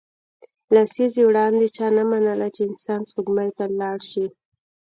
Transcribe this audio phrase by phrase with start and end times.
[0.73, 4.25] لسیزې وړاندې چا نه منله چې انسان سپوږمۍ ته لاړ شي